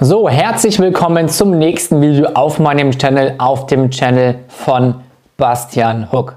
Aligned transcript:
So, 0.00 0.28
herzlich 0.28 0.80
willkommen 0.80 1.28
zum 1.28 1.56
nächsten 1.56 2.02
Video 2.02 2.26
auf 2.34 2.58
meinem 2.58 2.90
Channel, 2.90 3.36
auf 3.38 3.66
dem 3.66 3.92
Channel 3.92 4.40
von 4.48 4.96
Bastian 5.36 6.10
Hook. 6.10 6.36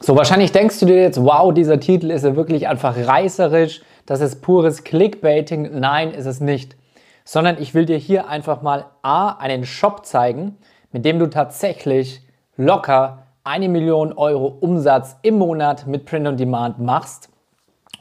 So, 0.00 0.16
wahrscheinlich 0.16 0.52
denkst 0.52 0.80
du 0.80 0.86
dir 0.86 1.02
jetzt, 1.02 1.22
wow, 1.22 1.52
dieser 1.52 1.78
Titel 1.78 2.10
ist 2.10 2.24
ja 2.24 2.34
wirklich 2.34 2.66
einfach 2.66 2.96
reißerisch, 2.96 3.82
das 4.06 4.22
ist 4.22 4.40
pures 4.40 4.84
Clickbaiting. 4.84 5.78
Nein, 5.78 6.12
ist 6.12 6.24
es 6.24 6.40
nicht. 6.40 6.76
Sondern 7.26 7.60
ich 7.60 7.74
will 7.74 7.84
dir 7.84 7.98
hier 7.98 8.26
einfach 8.28 8.62
mal 8.62 8.86
A, 9.02 9.32
einen 9.32 9.66
Shop 9.66 10.06
zeigen, 10.06 10.56
mit 10.90 11.04
dem 11.04 11.18
du 11.18 11.28
tatsächlich 11.28 12.22
locker 12.56 13.24
eine 13.44 13.68
Million 13.68 14.14
Euro 14.14 14.46
Umsatz 14.46 15.16
im 15.20 15.36
Monat 15.36 15.86
mit 15.86 16.06
Print 16.06 16.26
on 16.26 16.38
Demand 16.38 16.78
machst. 16.78 17.28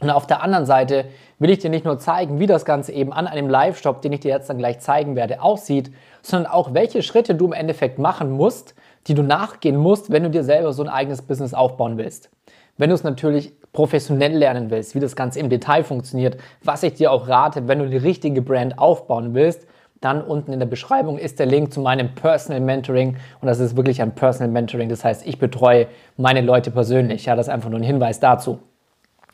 Und 0.03 0.09
auf 0.09 0.27
der 0.27 0.43
anderen 0.43 0.65
Seite 0.65 1.05
will 1.39 1.49
ich 1.49 1.59
dir 1.59 1.69
nicht 1.69 1.85
nur 1.85 1.97
zeigen, 1.97 2.37
wie 2.37 2.45
das 2.45 2.65
Ganze 2.65 2.91
eben 2.91 3.13
an 3.13 3.25
einem 3.25 3.49
Live-Shop, 3.49 4.01
den 4.01 4.11
ich 4.11 4.19
dir 4.19 4.31
jetzt 4.31 4.49
dann 4.49 4.57
gleich 4.57 4.79
zeigen 4.79 5.15
werde, 5.15 5.41
aussieht, 5.41 5.91
sondern 6.21 6.51
auch 6.51 6.73
welche 6.73 7.01
Schritte 7.01 7.35
du 7.35 7.45
im 7.45 7.53
Endeffekt 7.53 7.99
machen 7.99 8.31
musst, 8.31 8.75
die 9.07 9.13
du 9.13 9.23
nachgehen 9.23 9.77
musst, 9.77 10.11
wenn 10.11 10.23
du 10.23 10.29
dir 10.29 10.43
selber 10.43 10.73
so 10.73 10.83
ein 10.83 10.89
eigenes 10.89 11.21
Business 11.21 11.53
aufbauen 11.53 11.97
willst. 11.97 12.29
Wenn 12.77 12.89
du 12.89 12.95
es 12.95 13.03
natürlich 13.03 13.53
professionell 13.71 14.35
lernen 14.35 14.69
willst, 14.71 14.93
wie 14.93 14.99
das 14.99 15.15
Ganze 15.15 15.39
im 15.39 15.49
Detail 15.49 15.85
funktioniert, 15.85 16.37
was 16.63 16.83
ich 16.83 16.95
dir 16.95 17.09
auch 17.11 17.29
rate, 17.29 17.67
wenn 17.69 17.79
du 17.79 17.89
die 17.89 17.97
richtige 17.97 18.41
Brand 18.41 18.77
aufbauen 18.77 19.33
willst, 19.33 19.65
dann 20.01 20.21
unten 20.21 20.51
in 20.51 20.59
der 20.59 20.65
Beschreibung 20.65 21.17
ist 21.17 21.39
der 21.39 21.45
Link 21.45 21.71
zu 21.71 21.79
meinem 21.79 22.13
Personal 22.13 22.59
Mentoring 22.59 23.15
und 23.39 23.47
das 23.47 23.59
ist 23.59 23.77
wirklich 23.77 24.01
ein 24.01 24.15
Personal 24.15 24.51
Mentoring, 24.51 24.89
das 24.89 25.05
heißt, 25.05 25.25
ich 25.25 25.39
betreue 25.39 25.87
meine 26.17 26.41
Leute 26.41 26.71
persönlich. 26.71 27.25
Ja, 27.25 27.37
das 27.37 27.47
ist 27.47 27.53
einfach 27.53 27.69
nur 27.69 27.79
ein 27.79 27.83
Hinweis 27.83 28.19
dazu. 28.19 28.59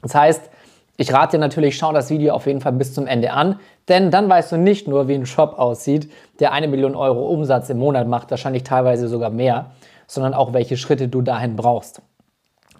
Das 0.01 0.15
heißt, 0.15 0.49
ich 0.99 1.13
rate 1.13 1.37
dir 1.37 1.39
natürlich, 1.39 1.77
schau 1.77 1.93
das 1.93 2.09
Video 2.09 2.33
auf 2.33 2.45
jeden 2.45 2.59
Fall 2.59 2.73
bis 2.73 2.93
zum 2.93 3.07
Ende 3.07 3.31
an, 3.31 3.57
denn 3.87 4.11
dann 4.11 4.27
weißt 4.27 4.51
du 4.51 4.57
nicht 4.57 4.85
nur, 4.85 5.07
wie 5.07 5.13
ein 5.13 5.25
Shop 5.25 5.57
aussieht, 5.57 6.11
der 6.41 6.51
eine 6.51 6.67
Million 6.67 6.93
Euro 6.93 7.29
Umsatz 7.29 7.69
im 7.69 7.79
Monat 7.79 8.05
macht, 8.05 8.29
wahrscheinlich 8.31 8.65
teilweise 8.65 9.07
sogar 9.07 9.29
mehr, 9.29 9.67
sondern 10.07 10.33
auch 10.33 10.51
welche 10.51 10.75
Schritte 10.75 11.07
du 11.07 11.21
dahin 11.21 11.55
brauchst. 11.55 12.01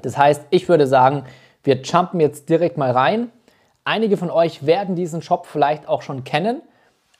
Das 0.02 0.17
heißt, 0.17 0.48
ich 0.50 0.67
würde 0.67 0.86
sagen, 0.86 1.23
wir 1.64 1.76
jumpen 1.81 2.20
jetzt 2.20 2.50
direkt 2.50 2.78
mal 2.78 2.92
rein. 2.92 3.31
Einige 3.86 4.17
von 4.17 4.31
euch 4.31 4.66
werden 4.66 4.95
diesen 4.95 5.22
Shop 5.22 5.45
vielleicht 5.45 5.88
auch 5.88 6.02
schon 6.02 6.26
kennen, 6.26 6.61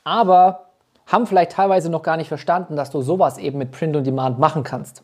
aber 0.04 0.66
haben 1.08 1.28
vielleicht 1.28 1.54
teilweise 1.54 1.90
noch 1.90 2.04
gar 2.04 2.18
nicht 2.18 2.28
verstanden, 2.28 2.76
dass 2.76 2.92
du 2.92 3.02
sowas 3.02 3.38
eben 3.38 3.58
mit 3.58 3.72
Print 3.72 3.96
on 3.96 4.04
Demand 4.04 4.38
machen 4.38 4.64
kannst. 4.64 5.04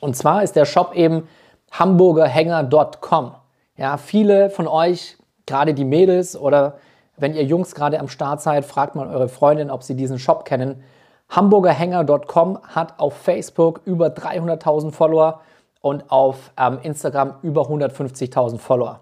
Und 0.00 0.16
zwar 0.16 0.42
ist 0.42 0.56
der 0.56 0.64
Shop 0.64 0.92
eben 0.92 1.28
hamburgerhänger.com. 1.70 3.34
Ja, 3.76 3.96
viele 3.96 4.50
von 4.50 4.68
euch, 4.68 5.16
gerade 5.46 5.74
die 5.74 5.84
Mädels 5.84 6.36
oder 6.36 6.78
wenn 7.16 7.34
ihr 7.34 7.44
Jungs 7.44 7.74
gerade 7.74 7.98
am 8.00 8.08
Start 8.08 8.40
seid, 8.40 8.64
fragt 8.64 8.94
mal 8.94 9.08
eure 9.08 9.28
Freundin, 9.28 9.70
ob 9.70 9.82
sie 9.82 9.94
diesen 9.94 10.18
Shop 10.18 10.44
kennen. 10.44 10.82
Hamburgerhänger.com 11.28 12.58
hat 12.62 12.98
auf 12.98 13.16
Facebook 13.16 13.80
über 13.84 14.08
300.000 14.08 14.92
Follower 14.92 15.40
und 15.80 16.10
auf 16.10 16.52
ähm, 16.56 16.78
Instagram 16.82 17.34
über 17.42 17.62
150.000 17.62 18.58
Follower. 18.58 19.00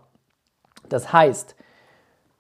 Das 0.89 1.13
heißt, 1.13 1.55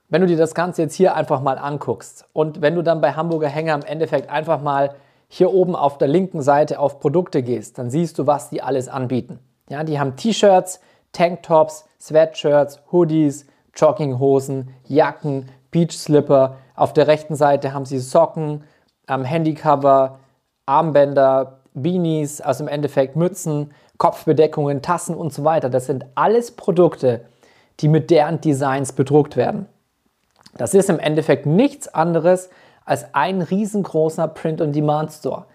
wenn 0.08 0.20
du 0.20 0.26
dir 0.26 0.36
das 0.36 0.54
Ganze 0.54 0.82
jetzt 0.82 0.94
hier 0.94 1.14
einfach 1.14 1.40
mal 1.40 1.58
anguckst 1.58 2.26
und 2.32 2.60
wenn 2.60 2.74
du 2.74 2.82
dann 2.82 3.00
bei 3.00 3.12
Hamburger 3.12 3.48
Hänger 3.48 3.74
im 3.74 3.82
Endeffekt 3.82 4.30
einfach 4.30 4.60
mal 4.60 4.94
hier 5.28 5.52
oben 5.52 5.74
auf 5.74 5.96
der 5.96 6.08
linken 6.08 6.42
Seite 6.42 6.78
auf 6.78 7.00
Produkte 7.00 7.42
gehst, 7.42 7.78
dann 7.78 7.90
siehst 7.90 8.18
du, 8.18 8.26
was 8.26 8.50
die 8.50 8.62
alles 8.62 8.88
anbieten. 8.88 9.38
Ja, 9.70 9.84
die 9.84 9.98
haben 9.98 10.16
T-Shirts, 10.16 10.80
Tanktops, 11.12 11.84
Sweatshirts, 12.00 12.80
Hoodies, 12.90 13.46
Jogginghosen, 13.74 14.74
Jacken, 14.86 15.48
Beachslipper. 15.70 16.56
Auf 16.74 16.92
der 16.92 17.06
rechten 17.06 17.36
Seite 17.36 17.72
haben 17.72 17.84
sie 17.84 17.98
Socken, 17.98 18.64
ähm, 19.08 19.24
Handycover, 19.24 20.18
Armbänder, 20.66 21.60
Beanies, 21.74 22.40
also 22.40 22.64
im 22.64 22.68
Endeffekt 22.68 23.16
Mützen, 23.16 23.72
Kopfbedeckungen, 23.98 24.82
Tassen 24.82 25.14
und 25.14 25.32
so 25.32 25.44
weiter. 25.44 25.70
Das 25.70 25.86
sind 25.86 26.06
alles 26.14 26.50
Produkte, 26.50 27.24
die 27.80 27.88
mit 27.88 28.10
deren 28.10 28.40
Designs 28.40 28.92
bedruckt 28.92 29.36
werden. 29.36 29.66
Das 30.56 30.74
ist 30.74 30.90
im 30.90 30.98
Endeffekt 30.98 31.46
nichts 31.46 31.88
anderes 31.88 32.50
als 32.84 33.14
ein 33.14 33.42
riesengroßer 33.42 34.28
Print-on-Demand-Store. 34.28 35.46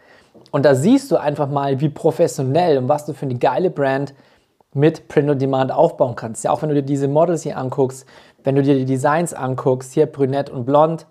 Und 0.52 0.66
da 0.66 0.76
siehst 0.76 1.12
du 1.12 1.18
einfach 1.18 1.50
mal, 1.50 1.80
wie 1.82 1.90
professionell 1.90 2.78
und 2.78 2.88
was 2.88 3.06
du 3.06 3.14
für 3.14 3.26
eine 3.26 3.36
geile 3.36 3.70
Brand 3.70 4.14
mit 4.78 5.08
Print 5.08 5.30
on 5.30 5.40
Demand 5.40 5.72
aufbauen 5.72 6.16
kannst. 6.16 6.44
Ja, 6.44 6.52
auch 6.52 6.62
wenn 6.62 6.70
du 6.70 6.76
dir 6.76 6.84
diese 6.84 7.08
Models 7.08 7.44
hier 7.44 7.58
anguckst, 7.58 8.06
wenn 8.44 8.56
du 8.56 8.62
dir 8.62 8.76
die 8.76 8.86
Designs 8.86 9.34
anguckst, 9.34 9.94
hier 9.94 10.06
brünett 10.06 10.50
und 10.50 10.66
blond, 10.66 11.08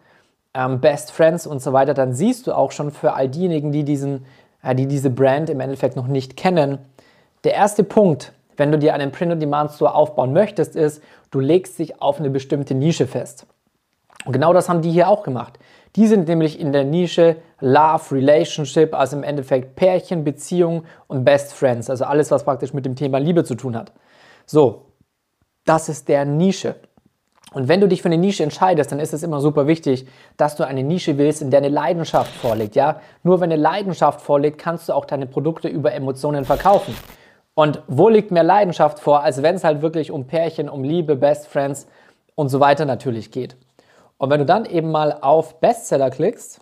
ähm, 0.55 0.81
Best 0.81 1.13
Friends 1.13 1.47
und 1.47 1.61
so 1.61 1.73
weiter, 1.73 1.93
dann 1.93 2.15
siehst 2.15 2.47
du 2.47 2.53
auch 2.53 2.73
schon 2.73 2.91
für 2.91 3.13
all 3.15 3.29
diejenigen, 3.29 3.73
die, 3.73 3.85
diesen, 3.85 4.25
äh, 4.63 4.75
die 4.75 4.87
diese 4.87 5.11
Brand 5.11 5.51
im 5.51 5.61
Endeffekt 5.61 5.97
noch 5.97 6.07
nicht 6.07 6.37
kennen, 6.37 6.79
der 7.45 7.55
erste 7.55 7.85
Punkt, 7.85 8.33
wenn 8.57 8.73
du 8.73 8.79
dir 8.79 8.95
einen 8.95 9.13
Print 9.13 9.33
on 9.33 9.41
Demand 9.41 9.73
Store 9.73 9.95
aufbauen 9.95 10.33
möchtest, 10.33 10.77
ist, 10.77 11.03
du 11.31 11.41
legst 11.41 11.79
dich 11.79 12.01
auf 12.01 12.19
eine 12.19 12.31
bestimmte 12.31 12.75
Nische 12.75 13.07
fest. 13.07 13.47
Und 14.25 14.33
genau 14.33 14.53
das 14.53 14.69
haben 14.69 14.81
die 14.81 14.91
hier 14.91 15.09
auch 15.09 15.23
gemacht. 15.23 15.59
Die 15.97 16.07
sind 16.07 16.29
nämlich 16.29 16.61
in 16.61 16.73
der 16.73 16.85
Nische 16.85 17.37
Love, 17.61 18.15
Relationship, 18.15 18.95
also 18.95 19.17
im 19.17 19.23
Endeffekt 19.23 19.77
Pärchen, 19.77 20.25
Beziehung 20.25 20.85
und 21.09 21.25
Best 21.25 21.55
Friends, 21.55 21.89
also 21.89 22.05
alles, 22.05 22.31
was 22.31 22.45
praktisch 22.45 22.75
mit 22.75 22.85
dem 22.85 22.97
Thema 22.97 23.19
Liebe 23.19 23.45
zu 23.45 23.55
tun 23.55 23.75
hat. 23.75 23.93
So, 24.45 24.83
das 25.65 25.89
ist 25.89 26.09
der 26.09 26.27
Nische. 26.27 26.77
Und 27.55 27.69
wenn 27.69 27.81
du 27.81 27.89
dich 27.89 28.03
für 28.03 28.09
eine 28.09 28.19
Nische 28.19 28.43
entscheidest, 28.43 28.93
dann 28.93 29.01
ist 29.01 29.15
es 29.15 29.23
immer 29.23 29.41
super 29.41 29.67
wichtig, 29.67 30.07
dass 30.37 30.57
du 30.57 30.67
eine 30.67 30.83
Nische 30.83 31.17
willst, 31.17 31.41
in 31.41 31.51
der 31.51 31.59
eine 31.59 31.71
Leidenschaft 31.71 32.31
vorliegt. 32.31 32.77
Ja? 32.77 33.01
Nur 33.23 33.41
wenn 33.41 33.51
eine 33.51 33.61
Leidenschaft 33.61 34.21
vorliegt, 34.21 34.59
kannst 34.59 34.91
du 34.91 34.93
auch 34.93 35.07
deine 35.07 35.27
Produkte 35.27 35.69
über 35.69 35.95
Emotionen 35.95 36.45
verkaufen. 36.45 36.95
Und 37.55 37.83
wo 37.87 38.11
liegt 38.11 38.31
mehr 38.31 38.43
Leidenschaft 38.43 38.99
vor, 38.99 39.23
als 39.23 39.43
wenn 39.43 39.55
es 39.55 39.65
halt 39.65 39.81
wirklich 39.81 40.11
um 40.11 40.27
Pärchen, 40.27 40.69
um 40.69 40.85
Liebe, 40.85 41.17
Best 41.17 41.47
Friends 41.47 41.87
und 42.35 42.51
so 42.51 42.61
weiter 42.61 42.85
natürlich 42.85 43.31
geht. 43.31 43.57
Und 44.19 44.31
wenn 44.31 44.41
du 44.41 44.47
dann 44.47 44.65
eben 44.65 44.91
mal 44.91 45.19
auf 45.21 45.61
Bestseller 45.61 46.11
klickst, 46.11 46.61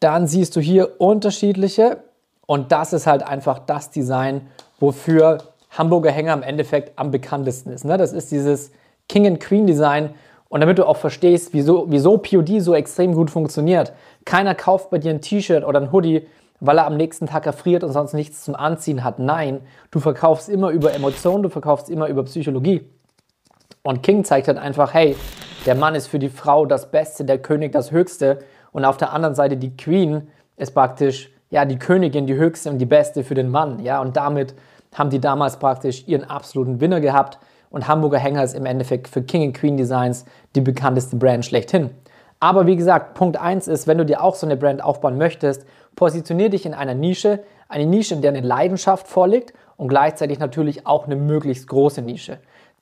dann 0.00 0.26
siehst 0.26 0.56
du 0.56 0.60
hier 0.60 1.00
unterschiedliche 1.00 1.98
und 2.46 2.72
das 2.72 2.92
ist 2.92 3.06
halt 3.06 3.22
einfach 3.22 3.58
das 3.60 3.90
Design, 3.90 4.48
wofür 4.80 5.38
Hamburger 5.70 6.10
Hänger 6.10 6.32
im 6.32 6.42
Endeffekt 6.42 6.98
am 6.98 7.10
bekanntesten 7.10 7.70
ist. 7.70 7.84
Ne? 7.84 7.96
Das 7.96 8.12
ist 8.12 8.32
dieses 8.32 8.72
King 9.08 9.26
and 9.26 9.40
Queen 9.40 9.66
Design 9.66 10.14
und 10.48 10.60
damit 10.60 10.78
du 10.78 10.86
auch 10.86 10.96
verstehst, 10.96 11.50
wieso, 11.52 11.86
wieso 11.90 12.18
POD 12.18 12.60
so 12.60 12.74
extrem 12.74 13.14
gut 13.14 13.30
funktioniert. 13.30 13.92
Keiner 14.24 14.54
kauft 14.54 14.90
bei 14.90 14.98
dir 14.98 15.10
ein 15.10 15.20
T-Shirt 15.20 15.64
oder 15.64 15.80
ein 15.80 15.92
Hoodie, 15.92 16.26
weil 16.58 16.78
er 16.78 16.86
am 16.86 16.96
nächsten 16.96 17.26
Tag 17.26 17.46
erfriert 17.46 17.84
und 17.84 17.92
sonst 17.92 18.14
nichts 18.14 18.44
zum 18.44 18.54
Anziehen 18.54 19.04
hat. 19.04 19.18
Nein, 19.18 19.60
du 19.90 20.00
verkaufst 20.00 20.48
immer 20.48 20.70
über 20.70 20.92
Emotionen, 20.92 21.42
du 21.42 21.50
verkaufst 21.50 21.88
immer 21.88 22.08
über 22.08 22.24
Psychologie. 22.24 22.88
Und 23.82 24.02
King 24.02 24.24
zeigt 24.24 24.48
halt 24.48 24.58
einfach, 24.58 24.92
hey, 24.92 25.16
der 25.64 25.74
Mann 25.74 25.94
ist 25.94 26.06
für 26.06 26.18
die 26.18 26.28
Frau 26.28 26.66
das 26.66 26.90
Beste, 26.90 27.24
der 27.24 27.38
König 27.38 27.72
das 27.72 27.90
Höchste. 27.90 28.40
Und 28.72 28.84
auf 28.84 28.98
der 28.98 29.12
anderen 29.12 29.34
Seite 29.34 29.56
die 29.56 29.74
Queen 29.76 30.28
ist 30.56 30.72
praktisch, 30.72 31.30
ja, 31.48 31.64
die 31.64 31.78
Königin, 31.78 32.26
die 32.26 32.34
Höchste 32.34 32.70
und 32.70 32.78
die 32.78 32.86
Beste 32.86 33.24
für 33.24 33.34
den 33.34 33.48
Mann. 33.48 33.80
Ja, 33.80 34.00
und 34.00 34.16
damit 34.16 34.54
haben 34.94 35.10
die 35.10 35.20
damals 35.20 35.58
praktisch 35.58 36.06
ihren 36.06 36.24
absoluten 36.24 36.80
Winner 36.80 37.00
gehabt. 37.00 37.38
Und 37.70 37.88
Hamburger 37.88 38.18
Hänger 38.18 38.44
ist 38.44 38.54
im 38.54 38.66
Endeffekt 38.66 39.08
für 39.08 39.22
King 39.22 39.44
and 39.44 39.56
Queen 39.56 39.76
Designs 39.76 40.26
die 40.54 40.60
bekannteste 40.60 41.16
Brand 41.16 41.46
schlechthin. 41.46 41.90
Aber 42.38 42.66
wie 42.66 42.76
gesagt, 42.76 43.14
Punkt 43.14 43.40
1 43.40 43.66
ist, 43.68 43.86
wenn 43.86 43.98
du 43.98 44.04
dir 44.04 44.22
auch 44.22 44.34
so 44.34 44.46
eine 44.46 44.56
Brand 44.56 44.82
aufbauen 44.82 45.16
möchtest, 45.16 45.64
positionier 45.96 46.50
dich 46.50 46.66
in 46.66 46.74
einer 46.74 46.94
Nische, 46.94 47.44
eine 47.68 47.86
Nische, 47.86 48.14
in 48.14 48.22
der 48.22 48.32
eine 48.32 48.40
Leidenschaft 48.40 49.08
vorliegt 49.08 49.54
und 49.76 49.88
gleichzeitig 49.88 50.38
natürlich 50.38 50.86
auch 50.86 51.06
eine 51.06 51.16
möglichst 51.16 51.68
große 51.68 52.02
Nische 52.02 52.38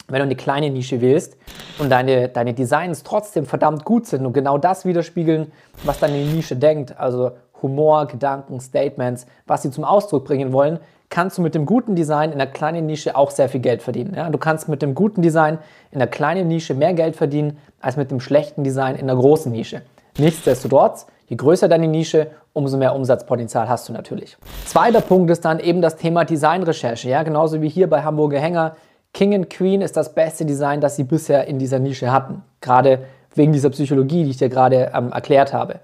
wenn 0.06 0.18
du 0.18 0.24
eine 0.24 0.36
kleine 0.36 0.70
Nische 0.70 1.00
wählst 1.00 1.36
und 1.78 1.90
deine, 1.90 2.28
deine 2.28 2.54
Designs 2.54 3.02
trotzdem 3.02 3.44
verdammt 3.44 3.84
gut 3.84 4.06
sind 4.06 4.24
und 4.24 4.32
genau 4.32 4.56
das 4.56 4.84
widerspiegeln, 4.84 5.52
was 5.84 5.98
deine 5.98 6.16
Nische 6.16 6.56
denkt, 6.56 6.98
also 6.98 7.32
Humor, 7.62 8.06
Gedanken, 8.06 8.60
Statements, 8.60 9.26
was 9.46 9.62
sie 9.62 9.70
zum 9.70 9.84
Ausdruck 9.84 10.24
bringen 10.24 10.52
wollen, 10.52 10.78
kannst 11.10 11.38
du 11.38 11.42
mit 11.42 11.54
dem 11.54 11.66
guten 11.66 11.96
Design 11.96 12.32
in 12.32 12.40
einer 12.40 12.50
kleinen 12.50 12.86
Nische 12.86 13.16
auch 13.16 13.30
sehr 13.30 13.48
viel 13.48 13.60
Geld 13.60 13.82
verdienen. 13.82 14.14
Ja? 14.14 14.28
Du 14.30 14.38
kannst 14.38 14.68
mit 14.68 14.82
dem 14.82 14.94
guten 14.94 15.22
Design 15.22 15.58
in 15.90 16.00
einer 16.00 16.10
kleinen 16.10 16.48
Nische 16.48 16.74
mehr 16.74 16.92
Geld 16.94 17.16
verdienen 17.16 17.58
als 17.80 17.96
mit 17.96 18.10
dem 18.10 18.20
schlechten 18.20 18.64
Design 18.64 18.96
in 18.96 19.08
einer 19.08 19.18
großen 19.18 19.50
Nische. 19.50 19.82
Nichtsdestotrotz, 20.18 21.06
je 21.26 21.36
größer 21.36 21.68
deine 21.68 21.88
Nische, 21.88 22.28
umso 22.52 22.76
mehr 22.76 22.94
Umsatzpotenzial 22.94 23.68
hast 23.68 23.88
du 23.88 23.92
natürlich. 23.92 24.36
Zweiter 24.66 25.00
Punkt 25.00 25.30
ist 25.30 25.44
dann 25.44 25.60
eben 25.60 25.80
das 25.80 25.96
Thema 25.96 26.24
Designrecherche. 26.24 27.08
Ja? 27.08 27.22
Genauso 27.22 27.62
wie 27.62 27.68
hier 27.68 27.88
bei 27.88 28.02
Hamburger 28.02 28.40
Hänger 28.40 28.76
King 29.12 29.34
and 29.34 29.50
Queen 29.50 29.80
ist 29.80 29.96
das 29.96 30.14
beste 30.14 30.44
Design, 30.44 30.80
das 30.80 30.96
sie 30.96 31.04
bisher 31.04 31.46
in 31.46 31.58
dieser 31.58 31.78
Nische 31.78 32.12
hatten. 32.12 32.42
Gerade 32.60 33.00
wegen 33.34 33.52
dieser 33.52 33.70
Psychologie, 33.70 34.24
die 34.24 34.30
ich 34.30 34.36
dir 34.36 34.48
gerade 34.48 34.92
ähm, 34.94 35.12
erklärt 35.12 35.52
habe. 35.52 35.80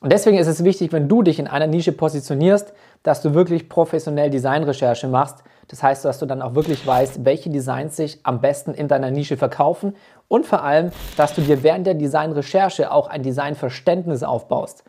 Und 0.00 0.12
deswegen 0.12 0.38
ist 0.38 0.46
es 0.46 0.64
wichtig, 0.64 0.92
wenn 0.92 1.08
du 1.08 1.22
dich 1.22 1.38
in 1.38 1.46
einer 1.46 1.66
Nische 1.66 1.92
positionierst, 1.92 2.72
dass 3.02 3.20
du 3.22 3.34
wirklich 3.34 3.68
professionell 3.68 4.30
Designrecherche 4.30 5.08
machst. 5.08 5.42
Das 5.68 5.82
heißt, 5.82 6.04
dass 6.04 6.18
du 6.18 6.26
dann 6.26 6.42
auch 6.42 6.54
wirklich 6.54 6.86
weißt, 6.86 7.24
welche 7.24 7.50
Designs 7.50 7.96
sich 7.96 8.18
am 8.22 8.40
besten 8.40 8.74
in 8.74 8.88
deiner 8.88 9.10
Nische 9.10 9.36
verkaufen 9.36 9.94
und 10.26 10.46
vor 10.46 10.64
allem, 10.64 10.90
dass 11.16 11.34
du 11.34 11.42
dir 11.42 11.62
während 11.62 11.86
der 11.86 11.94
Designrecherche 11.94 12.90
auch 12.90 13.08
ein 13.08 13.22
Designverständnis 13.22 14.22
aufbaust. 14.22 14.84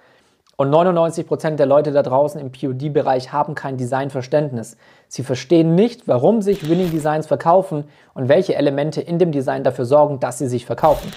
Und 0.62 0.70
99% 0.70 1.56
der 1.56 1.66
Leute 1.66 1.92
da 1.92 2.04
draußen 2.04 2.40
im 2.40 2.52
POD-Bereich 2.52 3.34
haben 3.34 3.56
kein 3.56 3.78
Designverständnis. 3.78 4.78
Sie 5.08 5.24
verstehen 5.24 5.74
nicht, 5.74 6.08
warum 6.08 6.44
sich 6.44 6.70
Winning 6.70 6.92
Designs 6.92 7.26
verkaufen 7.26 7.86
und 8.14 8.30
welche 8.30 8.54
Elemente 8.54 9.02
in 9.02 9.18
dem 9.18 9.32
Design 9.32 9.64
dafür 9.64 9.86
sorgen, 9.86 10.20
dass 10.20 10.38
sie 10.38 10.48
sich 10.48 10.68
verkaufen. 10.68 11.12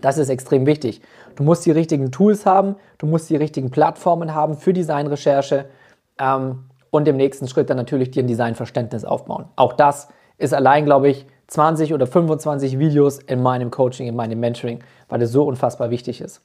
Das 0.00 0.18
ist 0.18 0.30
extrem 0.30 0.66
wichtig. 0.66 1.00
Du 1.36 1.44
musst 1.44 1.64
die 1.64 1.70
richtigen 1.70 2.10
Tools 2.10 2.44
haben, 2.44 2.74
du 2.98 3.06
musst 3.06 3.30
die 3.30 3.36
richtigen 3.36 3.70
Plattformen 3.70 4.34
haben 4.34 4.56
für 4.56 4.72
Designrecherche 4.72 5.66
ähm, 6.18 6.64
und 6.90 7.06
im 7.06 7.16
nächsten 7.16 7.46
Schritt 7.46 7.70
dann 7.70 7.76
natürlich 7.76 8.10
dir 8.10 8.24
ein 8.24 8.26
Designverständnis 8.26 9.04
aufbauen. 9.04 9.44
Auch 9.54 9.74
das 9.74 10.08
ist 10.38 10.52
allein, 10.52 10.84
glaube 10.86 11.08
ich, 11.08 11.26
20 11.46 11.94
oder 11.94 12.08
25 12.08 12.80
Videos 12.80 13.20
in 13.20 13.40
meinem 13.44 13.70
Coaching, 13.70 14.08
in 14.08 14.16
meinem 14.16 14.40
Mentoring, 14.40 14.80
weil 15.08 15.22
es 15.22 15.30
so 15.30 15.44
unfassbar 15.44 15.90
wichtig 15.90 16.20
ist. 16.20 16.42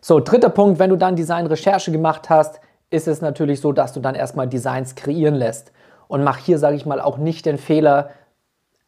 So, 0.00 0.20
dritter 0.20 0.48
Punkt, 0.48 0.78
wenn 0.78 0.90
du 0.90 0.96
dann 0.96 1.16
Design-Recherche 1.16 1.92
gemacht 1.92 2.30
hast, 2.30 2.60
ist 2.90 3.06
es 3.06 3.20
natürlich 3.20 3.60
so, 3.60 3.72
dass 3.72 3.92
du 3.92 4.00
dann 4.00 4.14
erstmal 4.14 4.48
Designs 4.48 4.94
kreieren 4.94 5.34
lässt. 5.34 5.72
Und 6.08 6.24
mach 6.24 6.38
hier, 6.38 6.58
sage 6.58 6.76
ich 6.76 6.86
mal, 6.86 7.00
auch 7.00 7.18
nicht 7.18 7.46
den 7.46 7.58
Fehler, 7.58 8.10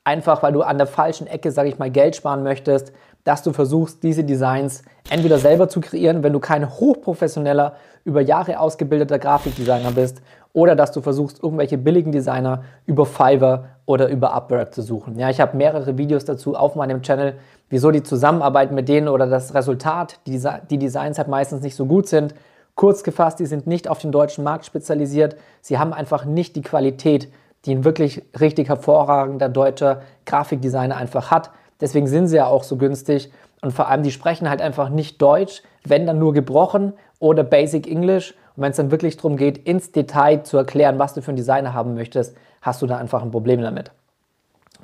einfach 0.04 0.42
weil 0.42 0.52
du 0.52 0.62
an 0.62 0.78
der 0.78 0.86
falschen 0.86 1.26
Ecke, 1.26 1.52
sage 1.52 1.68
ich 1.68 1.78
mal, 1.78 1.90
Geld 1.90 2.16
sparen 2.16 2.42
möchtest, 2.42 2.92
dass 3.24 3.42
du 3.42 3.52
versuchst, 3.52 4.02
diese 4.02 4.24
Designs 4.24 4.82
entweder 5.10 5.38
selber 5.38 5.68
zu 5.68 5.80
kreieren, 5.80 6.22
wenn 6.22 6.32
du 6.32 6.40
kein 6.40 6.68
hochprofessioneller, 6.68 7.76
über 8.04 8.20
Jahre 8.20 8.58
ausgebildeter 8.58 9.20
Grafikdesigner 9.20 9.92
bist, 9.92 10.22
oder 10.52 10.76
dass 10.76 10.92
du 10.92 11.00
versuchst, 11.00 11.42
irgendwelche 11.42 11.78
billigen 11.78 12.12
Designer 12.12 12.62
über 12.86 13.06
Fiverr 13.06 13.70
oder 13.86 14.08
über 14.08 14.32
Upwork 14.34 14.74
zu 14.74 14.82
suchen. 14.82 15.18
Ja, 15.18 15.30
ich 15.30 15.40
habe 15.40 15.56
mehrere 15.56 15.96
Videos 15.96 16.24
dazu 16.24 16.54
auf 16.54 16.74
meinem 16.74 17.02
Channel, 17.02 17.34
wieso 17.70 17.90
die 17.90 18.02
Zusammenarbeit 18.02 18.70
mit 18.70 18.88
denen 18.88 19.08
oder 19.08 19.26
das 19.26 19.54
Resultat, 19.54 20.18
die, 20.26 20.40
die 20.70 20.78
Designs 20.78 21.18
halt 21.18 21.28
meistens 21.28 21.62
nicht 21.62 21.74
so 21.74 21.86
gut 21.86 22.06
sind. 22.06 22.34
Kurz 22.74 23.02
gefasst, 23.02 23.38
die 23.38 23.46
sind 23.46 23.66
nicht 23.66 23.88
auf 23.88 23.98
den 23.98 24.12
deutschen 24.12 24.44
Markt 24.44 24.66
spezialisiert. 24.66 25.36
Sie 25.60 25.78
haben 25.78 25.92
einfach 25.92 26.24
nicht 26.24 26.56
die 26.56 26.62
Qualität, 26.62 27.28
die 27.64 27.74
ein 27.74 27.84
wirklich 27.84 28.22
richtig 28.40 28.68
hervorragender 28.68 29.48
deutscher 29.48 30.02
Grafikdesigner 30.26 30.96
einfach 30.96 31.30
hat. 31.30 31.50
Deswegen 31.80 32.06
sind 32.06 32.28
sie 32.28 32.36
ja 32.36 32.46
auch 32.46 32.64
so 32.64 32.76
günstig. 32.76 33.30
Und 33.60 33.72
vor 33.72 33.88
allem, 33.88 34.02
die 34.02 34.10
sprechen 34.10 34.48
halt 34.48 34.60
einfach 34.60 34.88
nicht 34.88 35.22
Deutsch, 35.22 35.62
wenn 35.84 36.06
dann 36.06 36.18
nur 36.18 36.32
gebrochen 36.32 36.94
oder 37.18 37.44
Basic 37.44 37.86
English. 37.86 38.34
Und 38.56 38.62
wenn 38.62 38.70
es 38.70 38.76
dann 38.76 38.90
wirklich 38.90 39.16
darum 39.16 39.36
geht, 39.36 39.58
ins 39.58 39.92
Detail 39.92 40.42
zu 40.42 40.56
erklären, 40.56 40.98
was 40.98 41.14
du 41.14 41.22
für 41.22 41.30
einen 41.30 41.36
Designer 41.36 41.72
haben 41.72 41.94
möchtest, 41.94 42.36
hast 42.60 42.82
du 42.82 42.86
da 42.86 42.98
einfach 42.98 43.22
ein 43.22 43.30
Problem 43.30 43.62
damit. 43.62 43.90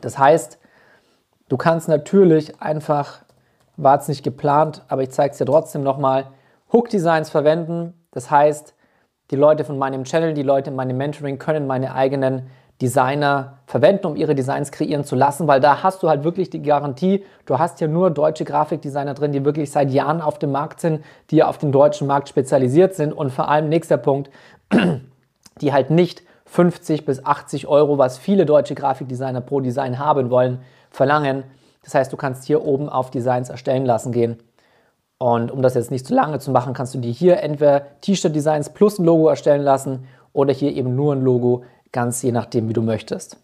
Das 0.01 0.19
heißt, 0.19 0.59
du 1.49 1.57
kannst 1.57 1.89
natürlich 1.89 2.61
einfach, 2.61 3.21
war 3.77 3.99
es 3.99 4.09
nicht 4.09 4.23
geplant, 4.23 4.83
aber 4.89 5.03
ich 5.03 5.11
zeige 5.11 5.33
es 5.33 5.39
dir 5.39 5.47
trotzdem 5.47 5.83
nochmal, 5.83 6.27
Hook-Designs 6.73 7.31
verwenden. 7.31 7.95
Das 8.11 8.31
heißt, 8.31 8.75
die 9.31 9.37
Leute 9.37 9.65
von 9.65 9.79
meinem 9.79 10.05
Channel, 10.05 10.35
die 10.35 10.43
Leute 10.43 10.71
in 10.71 10.77
meinem 10.77 10.97
Mentoring 10.97 11.39
können 11.39 11.67
meine 11.67 11.95
eigenen 11.95 12.49
Designer 12.81 13.59
verwenden, 13.67 14.07
um 14.07 14.17
ihre 14.17 14.35
Designs 14.35 14.71
kreieren 14.71 15.05
zu 15.05 15.17
lassen, 15.17 15.49
weil 15.49 15.61
da 15.61 15.83
hast 15.83 16.03
du 16.03 16.09
halt 16.09 16.23
wirklich 16.23 16.49
die 16.49 16.63
Garantie, 16.63 17.25
du 17.45 17.59
hast 17.59 17.81
ja 17.81 17.89
nur 17.89 18.11
deutsche 18.11 18.45
Grafikdesigner 18.45 19.15
drin, 19.15 19.33
die 19.33 19.45
wirklich 19.45 19.71
seit 19.71 19.91
Jahren 19.91 20.21
auf 20.21 20.39
dem 20.39 20.53
Markt 20.53 20.81
sind, 20.81 21.05
die 21.31 21.43
auf 21.43 21.59
den 21.59 21.73
deutschen 21.73 22.07
Markt 22.07 22.29
spezialisiert 22.29 22.95
sind 22.95 23.13
und 23.13 23.31
vor 23.31 23.49
allem 23.49 23.69
nächster 23.69 23.97
Punkt, 23.97 24.31
die 25.61 25.73
halt 25.73 25.91
nicht 25.91 26.23
50 26.47 27.05
bis 27.05 27.25
80 27.25 27.67
Euro, 27.67 27.99
was 27.99 28.17
viele 28.17 28.47
deutsche 28.47 28.75
Grafikdesigner 28.75 29.41
pro 29.41 29.61
Design 29.61 29.99
haben 29.99 30.31
wollen, 30.31 30.61
verlangen. 30.91 31.45
Das 31.83 31.95
heißt, 31.95 32.13
du 32.13 32.17
kannst 32.17 32.45
hier 32.45 32.65
oben 32.65 32.89
auf 32.89 33.11
Designs 33.11 33.51
erstellen 33.51 33.85
lassen 33.85 34.13
gehen. 34.13 34.39
Und 35.19 35.51
um 35.51 35.63
das 35.63 35.75
jetzt 35.75 35.91
nicht 35.91 36.07
zu 36.07 36.15
lange 36.15 36.39
zu 36.39 36.53
machen, 36.53 36.75
kannst 36.75 36.95
du 36.95 36.99
dir 36.99 37.11
hier 37.11 37.43
entweder 37.43 38.01
T-Shirt-Designs 38.01 38.71
plus 38.71 38.99
ein 38.99 39.05
Logo 39.05 39.29
erstellen 39.29 39.63
lassen 39.63 40.07
oder 40.33 40.53
hier 40.53 40.73
eben 40.73 40.95
nur 40.95 41.15
ein 41.15 41.23
Logo 41.23 41.65
ganz 41.93 42.23
je 42.23 42.33
nachdem, 42.33 42.69
wie 42.69 42.73
du 42.73 42.83
möchtest. 42.83 43.37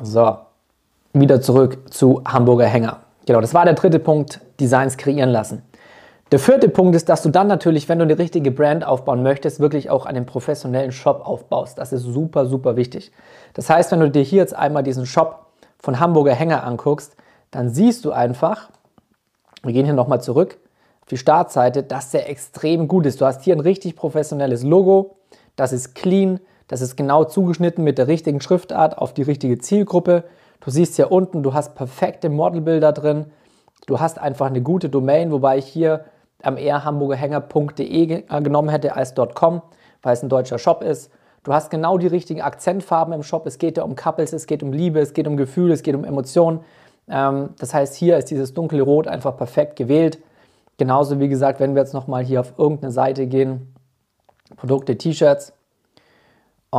So, 0.00 0.38
wieder 1.12 1.40
zurück 1.40 1.92
zu 1.92 2.22
Hamburger 2.26 2.66
Hänger. 2.66 3.00
Genau, 3.26 3.40
das 3.40 3.54
war 3.54 3.64
der 3.64 3.74
dritte 3.74 3.98
Punkt, 3.98 4.40
Designs 4.60 4.96
kreieren 4.96 5.30
lassen. 5.30 5.62
Der 6.32 6.40
vierte 6.40 6.68
Punkt 6.68 6.96
ist, 6.96 7.08
dass 7.08 7.22
du 7.22 7.28
dann 7.28 7.46
natürlich, 7.46 7.88
wenn 7.88 7.98
du 7.98 8.04
eine 8.04 8.18
richtige 8.18 8.50
Brand 8.50 8.84
aufbauen 8.84 9.22
möchtest, 9.22 9.60
wirklich 9.60 9.90
auch 9.90 10.06
einen 10.06 10.26
professionellen 10.26 10.90
Shop 10.90 11.22
aufbaust. 11.24 11.78
Das 11.78 11.92
ist 11.92 12.02
super, 12.02 12.46
super 12.46 12.76
wichtig. 12.76 13.12
Das 13.54 13.70
heißt, 13.70 13.92
wenn 13.92 14.00
du 14.00 14.10
dir 14.10 14.22
hier 14.22 14.40
jetzt 14.40 14.54
einmal 14.54 14.82
diesen 14.82 15.06
Shop 15.06 15.46
von 15.78 16.00
Hamburger 16.00 16.34
Hänger 16.34 16.64
anguckst, 16.64 17.14
dann 17.52 17.70
siehst 17.70 18.04
du 18.04 18.10
einfach, 18.10 18.70
wir 19.62 19.72
gehen 19.72 19.84
hier 19.84 19.94
nochmal 19.94 20.20
zurück 20.20 20.58
auf 21.02 21.08
die 21.08 21.16
Startseite, 21.16 21.84
dass 21.84 22.10
der 22.10 22.28
extrem 22.28 22.88
gut 22.88 23.06
ist. 23.06 23.20
Du 23.20 23.24
hast 23.24 23.44
hier 23.44 23.54
ein 23.54 23.60
richtig 23.60 23.94
professionelles 23.94 24.64
Logo, 24.64 25.16
das 25.54 25.72
ist 25.72 25.94
clean, 25.94 26.40
das 26.68 26.80
ist 26.80 26.96
genau 26.96 27.24
zugeschnitten 27.24 27.84
mit 27.84 27.98
der 27.98 28.08
richtigen 28.08 28.40
Schriftart 28.40 28.98
auf 28.98 29.14
die 29.14 29.22
richtige 29.22 29.58
Zielgruppe. 29.58 30.24
Du 30.60 30.70
siehst 30.70 30.96
hier 30.96 31.12
unten, 31.12 31.42
du 31.42 31.54
hast 31.54 31.74
perfekte 31.74 32.28
Modelbilder 32.28 32.92
drin. 32.92 33.26
Du 33.86 34.00
hast 34.00 34.18
einfach 34.18 34.46
eine 34.46 34.62
gute 34.62 34.88
Domain, 34.88 35.30
wobei 35.30 35.58
ich 35.58 35.66
hier 35.66 36.04
am 36.42 36.56
eher 36.56 36.84
hamburgerhänger.de 36.84 38.24
äh, 38.28 38.42
genommen 38.42 38.68
hätte 38.68 38.96
als 38.96 39.14
.com, 39.34 39.62
weil 40.02 40.12
es 40.12 40.22
ein 40.22 40.28
deutscher 40.28 40.58
Shop 40.58 40.82
ist. 40.82 41.10
Du 41.44 41.52
hast 41.52 41.70
genau 41.70 41.96
die 41.98 42.08
richtigen 42.08 42.40
Akzentfarben 42.40 43.14
im 43.14 43.22
Shop. 43.22 43.46
Es 43.46 43.58
geht 43.58 43.76
ja 43.76 43.84
um 43.84 43.94
Couples, 43.94 44.32
es 44.32 44.46
geht 44.46 44.62
um 44.62 44.72
Liebe, 44.72 44.98
es 44.98 45.12
geht 45.12 45.28
um 45.28 45.36
Gefühle, 45.36 45.72
es 45.72 45.82
geht 45.82 45.94
um 45.94 46.04
Emotionen. 46.04 46.60
Ähm, 47.08 47.50
das 47.58 47.72
heißt, 47.72 47.94
hier 47.94 48.16
ist 48.18 48.30
dieses 48.30 48.52
dunkle 48.52 48.82
Rot 48.82 49.06
einfach 49.06 49.36
perfekt 49.36 49.76
gewählt. 49.76 50.18
Genauso 50.78 51.20
wie 51.20 51.28
gesagt, 51.28 51.60
wenn 51.60 51.74
wir 51.74 51.82
jetzt 51.82 51.94
nochmal 51.94 52.24
hier 52.24 52.40
auf 52.40 52.54
irgendeine 52.58 52.90
Seite 52.90 53.26
gehen, 53.26 53.74
Produkte, 54.56 54.98
T-Shirts, 54.98 55.52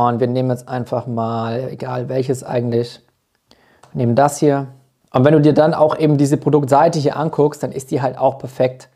und 0.06 0.20
wir 0.20 0.28
nehmen 0.28 0.50
jetzt 0.50 0.68
einfach 0.68 1.08
mal, 1.08 1.70
egal 1.72 2.08
welches 2.08 2.44
eigentlich, 2.44 3.00
nehmen 3.94 4.14
das 4.14 4.38
hier. 4.38 4.68
Und 5.12 5.24
wenn 5.24 5.32
du 5.32 5.40
dir 5.40 5.54
dann 5.54 5.74
auch 5.74 5.98
eben 5.98 6.18
diese 6.18 6.36
Produktseite 6.36 7.00
hier 7.00 7.16
anguckst, 7.16 7.64
dann 7.64 7.72
ist 7.72 7.90
die 7.90 8.00
halt 8.00 8.16
auch 8.16 8.38
perfekt 8.38 8.90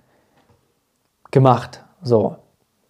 gemacht. 1.32 1.82
So, 2.02 2.36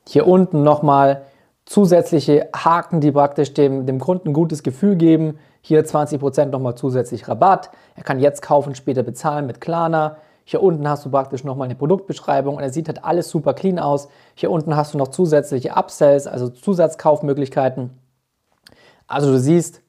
hier 0.07 0.27
unten 0.27 0.63
nochmal 0.63 1.23
zusätzliche 1.65 2.51
Haken, 2.55 3.01
die 3.01 3.13
praktisch 3.13 3.55
dem, 3.55 3.87
dem 3.87 3.99
Kunden 3.99 4.29
ein 4.29 4.35
gutes 4.35 4.63
Gefühl 4.63 4.97
geben. 4.97 5.39
Hier 5.63 5.83
20% 5.83 6.47
nochmal 6.47 6.75
zusätzlich 6.75 7.29
Rabatt. 7.29 7.71
Er 7.95 8.03
kann 8.03 8.21
jetzt 8.21 8.43
kaufen, 8.43 8.75
später 8.75 9.03
bezahlen 9.03 9.47
mit 9.47 9.63
Klarna. 9.63 10.19
Hier 10.45 10.63
unten 10.63 10.87
hast 10.87 11.07
du 11.07 11.11
praktisch 11.11 11.45
nochmal 11.45 11.65
eine 11.67 11.77
Produktbeschreibung 11.77 12.57
und 12.57 12.63
er 12.63 12.71
sieht 12.71 12.89
halt 12.89 13.05
alles 13.05 13.31
super 13.31 13.55
clean 13.55 13.79
aus. 13.79 14.09
Hier 14.35 14.51
unten 14.51 14.77
hast 14.77 14.93
du 14.93 14.99
noch 14.99 15.09
zusätzliche 15.09 15.77
Upsells, 15.77 16.27
also 16.27 16.51
Zusatzkaufmöglichkeiten. 16.51 18.02
Also 19.13 19.31
du 19.31 19.39
siehst, 19.39 19.83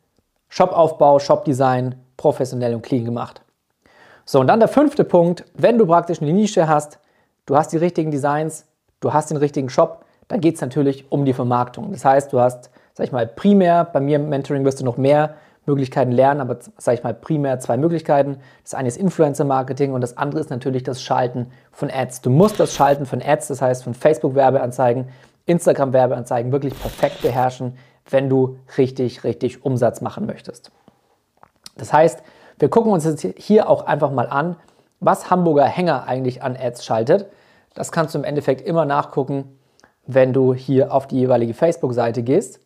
Shopaufbau, 0.49 1.17
Shopdesign, 1.17 1.95
professionell 2.17 2.75
und 2.75 2.81
clean 2.81 3.05
gemacht. 3.05 3.41
So, 4.25 4.39
und 4.39 4.47
dann 4.47 4.59
der 4.59 4.67
fünfte 4.67 5.03
Punkt, 5.03 5.45
wenn 5.53 5.77
du 5.77 5.85
praktisch 5.85 6.21
eine 6.21 6.33
Nische 6.33 6.67
hast, 6.67 6.99
du 7.45 7.55
hast 7.55 7.69
die 7.71 7.77
richtigen 7.77 8.11
Designs, 8.11 8.65
du 8.99 9.13
hast 9.13 9.29
den 9.29 9.37
richtigen 9.37 9.69
Shop, 9.69 10.05
dann 10.27 10.41
geht 10.41 10.55
es 10.55 10.61
natürlich 10.61 11.09
um 11.09 11.23
die 11.23 11.33
Vermarktung. 11.33 11.91
Das 11.91 12.03
heißt, 12.03 12.33
du 12.33 12.39
hast, 12.39 12.69
sag 12.93 13.05
ich 13.05 13.11
mal, 13.13 13.25
primär, 13.25 13.85
bei 13.85 14.01
mir 14.01 14.17
im 14.17 14.29
Mentoring 14.29 14.65
wirst 14.65 14.81
du 14.81 14.85
noch 14.85 14.97
mehr 14.97 15.35
Möglichkeiten 15.65 16.11
lernen, 16.11 16.41
aber 16.41 16.57
sage 16.77 16.97
ich 16.97 17.03
mal 17.03 17.13
primär 17.13 17.59
zwei 17.59 17.77
Möglichkeiten. 17.77 18.37
Das 18.63 18.73
eine 18.73 18.89
ist 18.89 18.97
Influencer-Marketing 18.97 19.93
und 19.93 20.01
das 20.01 20.17
andere 20.17 20.41
ist 20.41 20.49
natürlich 20.49 20.83
das 20.83 21.01
Schalten 21.01 21.47
von 21.71 21.89
Ads. 21.89 22.21
Du 22.21 22.29
musst 22.29 22.59
das 22.59 22.73
Schalten 22.73 23.05
von 23.05 23.21
Ads, 23.21 23.47
das 23.47 23.61
heißt 23.61 23.85
von 23.85 23.93
Facebook-Werbeanzeigen, 23.93 25.07
Instagram-Werbeanzeigen 25.45 26.51
wirklich 26.51 26.77
perfekt 26.77 27.21
beherrschen, 27.21 27.77
wenn 28.09 28.29
du 28.29 28.57
richtig, 28.77 29.23
richtig 29.23 29.63
Umsatz 29.65 30.01
machen 30.01 30.25
möchtest. 30.25 30.71
Das 31.77 31.91
heißt, 31.93 32.21
wir 32.59 32.69
gucken 32.69 32.91
uns 32.91 33.05
jetzt 33.05 33.25
hier 33.37 33.69
auch 33.69 33.85
einfach 33.85 34.11
mal 34.11 34.27
an, 34.27 34.57
was 34.99 35.29
Hamburger 35.29 35.65
Hänger 35.65 36.07
eigentlich 36.07 36.43
an 36.43 36.55
Ads 36.55 36.85
schaltet. 36.85 37.27
Das 37.73 37.91
kannst 37.91 38.13
du 38.13 38.19
im 38.19 38.23
Endeffekt 38.23 38.61
immer 38.61 38.85
nachgucken, 38.85 39.59
wenn 40.05 40.33
du 40.33 40.53
hier 40.53 40.93
auf 40.93 41.07
die 41.07 41.17
jeweilige 41.17 41.53
Facebook-Seite 41.53 42.23
gehst 42.23 42.59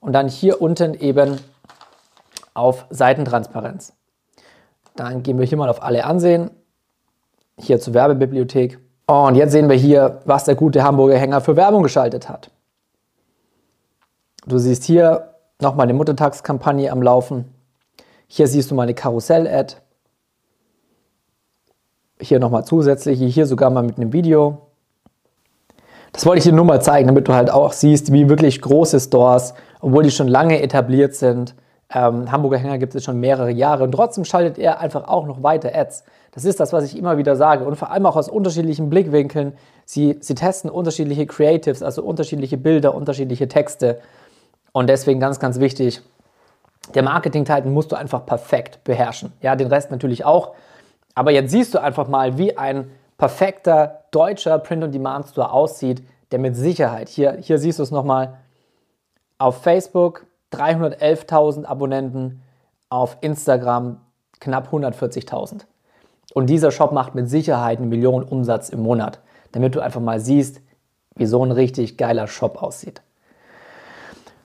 und 0.00 0.12
dann 0.12 0.28
hier 0.28 0.60
unten 0.60 0.94
eben 0.94 1.40
auf 2.54 2.86
Seitentransparenz. 2.90 3.94
Dann 4.96 5.22
gehen 5.22 5.38
wir 5.38 5.46
hier 5.46 5.56
mal 5.58 5.70
auf 5.70 5.82
alle 5.82 6.04
ansehen. 6.04 6.50
Hier 7.58 7.80
zur 7.80 7.94
Werbebibliothek. 7.94 8.78
Und 9.06 9.36
jetzt 9.36 9.52
sehen 9.52 9.68
wir 9.68 9.76
hier, 9.76 10.20
was 10.24 10.44
der 10.44 10.54
gute 10.54 10.82
Hamburger 10.82 11.16
Hänger 11.16 11.40
für 11.40 11.56
Werbung 11.56 11.82
geschaltet 11.82 12.28
hat. 12.28 12.50
Du 14.46 14.58
siehst 14.58 14.84
hier 14.84 15.34
nochmal 15.60 15.84
eine 15.84 15.94
Muttertagskampagne 15.94 16.90
am 16.90 17.00
Laufen. 17.00 17.44
Hier 18.26 18.48
siehst 18.48 18.70
du 18.70 18.74
mal 18.74 18.82
eine 18.82 18.94
Karussell-Ad. 18.94 19.76
Hier 22.20 22.40
nochmal 22.40 22.64
zusätzliche, 22.64 23.24
hier 23.24 23.46
sogar 23.46 23.70
mal 23.70 23.82
mit 23.82 23.98
einem 23.98 24.12
Video. 24.12 24.58
Das 26.12 26.26
wollte 26.26 26.38
ich 26.38 26.44
dir 26.44 26.52
nur 26.52 26.64
mal 26.64 26.82
zeigen, 26.82 27.06
damit 27.06 27.28
du 27.28 27.34
halt 27.34 27.50
auch 27.50 27.72
siehst, 27.72 28.12
wie 28.12 28.28
wirklich 28.28 28.60
große 28.60 29.00
Stores, 29.00 29.54
obwohl 29.80 30.02
die 30.02 30.10
schon 30.10 30.28
lange 30.28 30.60
etabliert 30.60 31.14
sind, 31.14 31.54
ähm, 31.94 32.30
Hamburger 32.32 32.58
Hänger 32.58 32.78
gibt 32.78 32.94
es 32.94 33.04
schon 33.04 33.20
mehrere 33.20 33.50
Jahre 33.50 33.84
und 33.84 33.92
trotzdem 33.92 34.24
schaltet 34.24 34.58
er 34.58 34.80
einfach 34.80 35.08
auch 35.08 35.26
noch 35.26 35.42
weiter 35.42 35.70
Ads. 35.74 36.04
Das 36.32 36.44
ist 36.44 36.58
das, 36.58 36.72
was 36.72 36.84
ich 36.84 36.96
immer 36.96 37.18
wieder 37.18 37.36
sage. 37.36 37.64
Und 37.64 37.76
vor 37.76 37.90
allem 37.90 38.06
auch 38.06 38.16
aus 38.16 38.28
unterschiedlichen 38.28 38.88
Blickwinkeln. 38.88 39.52
Sie, 39.84 40.16
sie 40.20 40.34
testen 40.34 40.70
unterschiedliche 40.70 41.26
Creatives, 41.26 41.82
also 41.82 42.02
unterschiedliche 42.02 42.56
Bilder, 42.56 42.94
unterschiedliche 42.94 43.48
Texte. 43.48 43.98
Und 44.72 44.88
deswegen 44.88 45.20
ganz, 45.20 45.38
ganz 45.38 45.60
wichtig, 45.60 46.02
der 46.94 47.02
Marketing-Teil 47.02 47.64
musst 47.64 47.92
du 47.92 47.96
einfach 47.96 48.26
perfekt 48.26 48.82
beherrschen. 48.84 49.32
Ja, 49.40 49.54
den 49.54 49.68
Rest 49.68 49.90
natürlich 49.90 50.24
auch. 50.24 50.54
Aber 51.14 51.30
jetzt 51.30 51.50
siehst 51.50 51.74
du 51.74 51.82
einfach 51.82 52.08
mal, 52.08 52.38
wie 52.38 52.56
ein 52.56 52.90
perfekter 53.18 54.04
deutscher 54.10 54.58
Print-on-Demand-Store 54.58 55.52
aussieht, 55.52 56.02
der 56.32 56.38
mit 56.38 56.56
Sicherheit, 56.56 57.08
hier, 57.08 57.36
hier 57.40 57.58
siehst 57.58 57.78
du 57.78 57.82
es 57.82 57.90
nochmal, 57.90 58.38
auf 59.38 59.62
Facebook 59.62 60.26
311.000 60.52 61.64
Abonnenten, 61.64 62.42
auf 62.88 63.18
Instagram 63.20 64.00
knapp 64.40 64.72
140.000. 64.72 65.62
Und 66.34 66.46
dieser 66.48 66.70
Shop 66.70 66.92
macht 66.92 67.14
mit 67.14 67.28
Sicherheit 67.28 67.78
eine 67.78 67.86
Million 67.86 68.22
Umsatz 68.22 68.70
im 68.70 68.80
Monat, 68.80 69.20
damit 69.52 69.74
du 69.74 69.80
einfach 69.80 70.00
mal 70.00 70.20
siehst, 70.20 70.60
wie 71.14 71.26
so 71.26 71.44
ein 71.44 71.50
richtig 71.50 71.98
geiler 71.98 72.26
Shop 72.26 72.62
aussieht. 72.62 73.02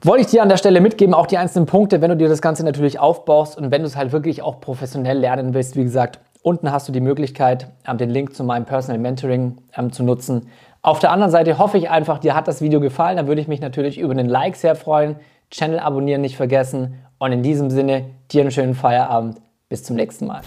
Wollte 0.08 0.22
ich 0.22 0.28
dir 0.28 0.42
an 0.42 0.48
der 0.48 0.56
Stelle 0.56 0.80
mitgeben, 0.80 1.14
auch 1.14 1.26
die 1.28 1.38
einzelnen 1.38 1.66
Punkte, 1.66 2.00
wenn 2.00 2.10
du 2.10 2.16
dir 2.16 2.30
das 2.30 2.42
Ganze 2.42 2.64
natürlich 2.64 2.98
aufbaust 2.98 3.58
und 3.58 3.72
wenn 3.72 3.82
du 3.82 3.88
es 3.88 3.98
halt 3.98 4.14
wirklich 4.14 4.42
auch 4.42 4.62
professionell 4.62 5.18
lernen 5.18 5.54
willst. 5.54 5.76
Wie 5.76 5.84
gesagt, 5.84 6.22
unten 6.42 6.72
hast 6.72 6.88
du 6.88 6.94
die 6.94 7.02
Möglichkeit, 7.02 7.68
ähm, 7.86 7.98
den 7.98 8.10
Link 8.10 8.34
zu 8.34 8.46
meinem 8.46 8.64
Personal 8.64 9.00
Mentoring 9.00 9.58
ähm, 9.76 9.92
zu 9.92 10.04
nutzen. 10.04 10.48
Auf 10.82 11.00
der 11.00 11.12
anderen 11.12 11.30
Seite 11.30 11.58
hoffe 11.58 11.78
ich 11.78 11.90
einfach, 11.90 12.20
dir 12.20 12.36
hat 12.36 12.48
das 12.48 12.62
Video 12.62 12.80
gefallen. 12.80 13.18
Da 13.18 13.28
würde 13.28 13.42
ich 13.42 13.50
mich 13.50 13.60
natürlich 13.60 14.00
über 14.00 14.16
den 14.16 14.30
Like 14.30 14.56
sehr 14.56 14.78
freuen. 14.78 15.18
Channel 15.52 15.80
abonnieren 15.80 16.22
nicht 16.22 16.38
vergessen. 16.38 17.04
Und 17.18 17.34
in 17.34 17.44
diesem 17.44 17.70
Sinne, 17.70 18.06
dir 18.32 18.44
einen 18.44 18.52
schönen 18.52 18.76
Feierabend. 18.76 19.42
Bis 19.68 19.84
zum 19.84 19.98
nächsten 19.98 20.26
Mal. 20.26 20.40